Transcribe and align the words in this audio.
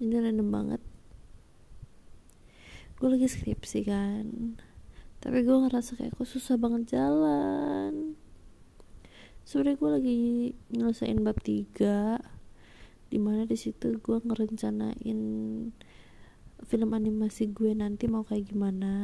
ini 0.00 0.16
random 0.16 0.48
banget. 0.48 0.82
Gue 2.96 3.08
lagi 3.12 3.28
skripsi 3.28 3.80
kan. 3.84 4.56
Tapi 5.20 5.44
gue 5.44 5.56
ngerasa 5.56 6.00
kayak 6.00 6.16
kok 6.16 6.24
susah 6.24 6.56
banget 6.56 6.96
jalan. 6.96 8.16
Sebenarnya 9.44 9.76
gue 9.76 9.90
lagi 9.92 10.20
nyelesain 10.72 11.20
bab 11.20 11.36
3 11.44 12.16
di 13.10 13.18
mana 13.18 13.42
di 13.44 13.58
situ 13.58 13.98
gue 13.98 14.22
ngerencanain 14.22 15.20
film 16.64 16.90
animasi 16.94 17.50
gue 17.52 17.76
nanti 17.76 18.08
mau 18.08 18.24
kayak 18.24 18.48
gimana. 18.48 18.94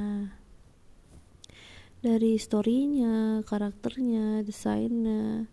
Dari 2.00 2.40
storynya 2.40 3.44
karakternya 3.44 4.46
desainnya 4.46 5.50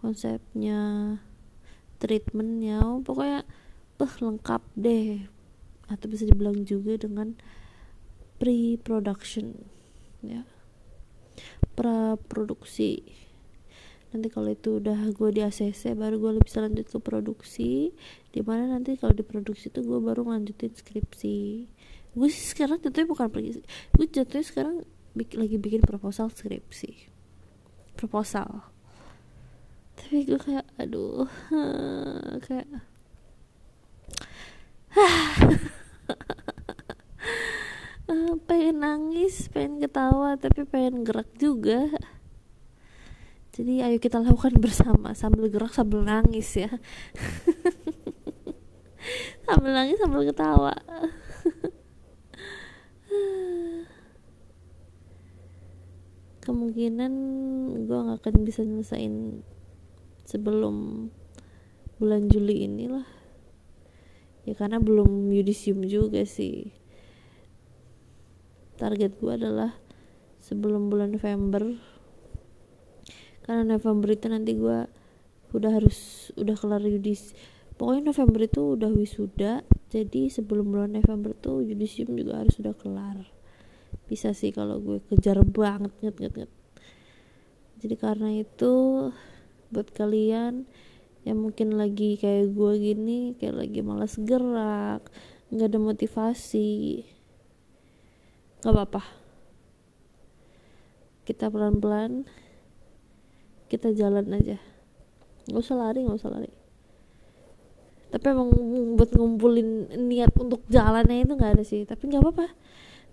konsepnya 0.00 0.80
treatmentnya 2.00 2.80
pokoknya 3.04 3.44
bah 4.00 4.12
lengkap 4.16 4.62
deh. 4.80 5.28
Atau 5.92 6.08
bisa 6.08 6.24
dibilang 6.24 6.64
juga 6.64 6.96
dengan 6.96 7.36
pre-production 8.40 9.52
ya. 10.24 10.48
Pra 11.76 12.16
produksi 12.16 13.04
nanti 14.10 14.26
kalau 14.26 14.50
itu 14.50 14.82
udah 14.82 15.14
gue 15.14 15.30
di 15.30 15.40
ACC 15.46 15.94
baru 15.94 16.18
gue 16.18 16.42
bisa 16.42 16.64
lanjut 16.64 16.86
ke 16.88 16.98
produksi. 16.98 17.94
Di 18.32 18.42
mana 18.42 18.66
nanti 18.66 18.98
kalau 18.98 19.14
di 19.14 19.22
produksi 19.22 19.70
itu 19.70 19.84
gue 19.86 20.00
baru 20.02 20.26
lanjutin 20.26 20.74
skripsi. 20.74 21.38
Gue 22.16 22.28
sih 22.32 22.46
sekarang 22.50 22.82
jatuhnya 22.82 23.06
bukan 23.06 23.30
pergi 23.30 23.62
gue 23.94 24.06
jatuhnya 24.10 24.42
sekarang 24.42 24.76
bik 25.14 25.38
lagi 25.38 25.56
bikin 25.62 25.82
proposal 25.86 26.26
skripsi. 26.32 27.06
Proposal. 27.94 28.66
Tapi 29.94 30.26
gue 30.26 30.40
kayak 30.40 30.66
aduh 30.80 31.28
kayak 32.48 32.66
pengen 38.48 38.82
nangis 38.82 39.46
pengen 39.54 39.78
ketawa 39.78 40.34
tapi 40.34 40.66
pengen 40.66 41.06
gerak 41.06 41.30
juga. 41.38 41.86
Jadi 43.54 43.82
ayo 43.82 43.98
kita 43.98 44.22
lakukan 44.22 44.54
bersama 44.62 45.10
sambil 45.12 45.50
gerak 45.50 45.74
sambil 45.74 46.06
nangis 46.06 46.56
ya. 46.56 46.70
Sambil 49.48 49.72
nangis 49.74 49.98
sambil 49.98 50.22
ketawa. 50.22 50.70
Kemungkinan 56.46 57.12
gue 57.90 57.98
gak 58.06 58.22
akan 58.22 58.46
bisa 58.46 58.62
nyelesain 58.62 59.42
sebelum 60.22 61.10
bulan 61.98 62.30
Juli 62.30 62.70
inilah 62.70 63.02
ya 64.50 64.58
karena 64.58 64.82
belum 64.82 65.30
yudisium 65.30 65.86
juga 65.86 66.26
sih. 66.26 66.74
Target 68.74 69.14
gue 69.22 69.30
adalah 69.30 69.78
sebelum 70.42 70.90
bulan 70.90 71.14
November 71.14 71.78
karena 73.46 73.78
November 73.78 74.10
itu 74.10 74.26
nanti 74.26 74.58
gue 74.58 74.90
udah 75.54 75.70
harus 75.70 76.30
udah 76.34 76.56
kelar 76.58 76.82
yudis 76.82 77.34
pokoknya 77.78 78.10
November 78.10 78.40
itu 78.46 78.74
udah 78.74 78.90
wisuda 78.90 79.62
jadi 79.90 80.30
sebelum 80.30 80.70
bulan 80.70 80.94
November 80.94 81.34
tuh 81.34 81.66
yudisium 81.66 82.14
juga 82.14 82.42
harus 82.42 82.58
udah 82.62 82.74
kelar. 82.78 83.26
Bisa 84.06 84.30
sih 84.34 84.54
kalau 84.54 84.78
gue 84.78 85.02
kejar 85.10 85.42
banget 85.42 85.90
nget 85.98 86.16
nget 86.18 86.34
nget. 86.38 86.52
Jadi 87.82 87.94
karena 87.98 88.30
itu 88.38 88.74
buat 89.74 89.88
kalian 89.90 90.70
yang 91.20 91.36
mungkin 91.36 91.76
lagi 91.76 92.16
kayak 92.16 92.56
gue 92.56 92.72
gini 92.80 93.36
kayak 93.36 93.60
lagi 93.60 93.80
malas 93.84 94.16
gerak 94.16 95.04
nggak 95.50 95.68
ada 95.68 95.78
motivasi. 95.82 97.02
Nggak 98.62 98.74
apa-apa. 98.74 99.02
Kita 101.26 101.50
pelan-pelan 101.50 102.24
kita 103.66 103.94
jalan 103.94 104.30
aja. 104.34 104.58
Nggak 105.50 105.62
usah 105.62 105.76
lari 105.78 106.06
nggak 106.06 106.18
usah 106.18 106.32
lari. 106.32 106.50
Tapi 108.10 108.26
emang 108.26 108.50
buat 108.98 109.14
ngumpulin 109.14 109.94
niat 110.10 110.34
untuk 110.38 110.66
jalannya 110.66 111.22
itu 111.26 111.34
nggak 111.34 111.52
ada 111.58 111.64
sih. 111.66 111.82
Tapi 111.86 112.10
nggak 112.10 112.22
apa-apa. 112.22 112.46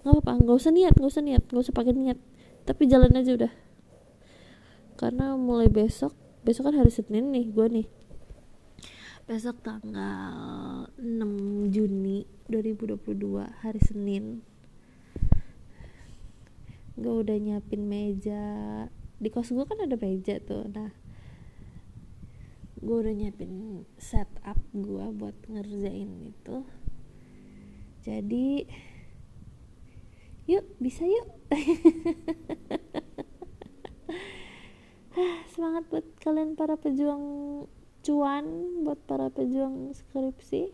Nggak 0.06 0.14
apa-apa. 0.14 0.32
Nggak 0.46 0.58
usah 0.58 0.72
niat 0.74 0.94
nggak 0.94 1.12
usah 1.12 1.24
niat. 1.26 1.44
Nggak 1.50 1.64
usah 1.66 1.74
pakai 1.74 1.94
niat. 1.94 2.18
Tapi 2.66 2.82
jalan 2.86 3.14
aja 3.18 3.32
udah. 3.34 3.54
Karena 4.98 5.34
mulai 5.38 5.70
besok 5.70 6.27
besok 6.48 6.72
kan 6.72 6.80
hari 6.80 6.88
Senin 6.88 7.36
nih 7.36 7.52
gue 7.52 7.68
nih. 7.68 7.88
Besok 9.28 9.60
tanggal 9.68 10.88
6 10.96 11.76
Juni 11.76 12.24
2022 12.48 13.04
hari 13.60 13.84
Senin. 13.84 14.40
Gue 16.96 17.20
udah 17.20 17.36
nyiapin 17.36 17.84
meja. 17.84 18.48
Di 19.20 19.28
kos 19.28 19.52
gue 19.52 19.68
kan 19.68 19.76
ada 19.84 20.00
meja 20.00 20.40
tuh 20.40 20.72
nah. 20.72 20.96
Gue 22.80 22.96
udah 22.96 23.12
nyiapin 23.12 23.84
setup 24.00 24.56
gue 24.72 25.04
buat 25.20 25.36
ngerjain 25.52 26.32
itu. 26.32 26.64
Jadi 28.08 28.64
yuk 30.48 30.64
bisa 30.80 31.04
yuk 31.04 31.28
semangat 35.58 35.90
buat 35.90 36.06
kalian 36.22 36.54
para 36.54 36.78
pejuang 36.78 37.26
cuan 38.06 38.46
buat 38.86 39.02
para 39.10 39.34
pejuang 39.34 39.90
skripsi. 39.90 40.70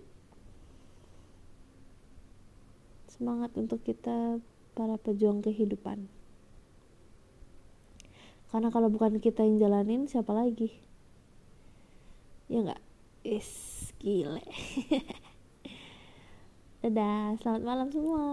Semangat 3.08 3.56
untuk 3.56 3.80
kita 3.80 4.44
para 4.76 5.00
pejuang 5.00 5.40
kehidupan. 5.40 6.12
Karena 8.52 8.68
kalau 8.76 8.92
bukan 8.92 9.24
kita 9.24 9.48
yang 9.48 9.64
jalanin 9.64 10.04
siapa 10.12 10.36
lagi? 10.36 10.76
Ya 12.52 12.68
nggak? 12.68 12.84
Is 13.24 13.48
gile. 14.04 14.44
Dadah 16.84 17.40
selamat 17.40 17.64
malam 17.64 17.88
semua 17.88 18.24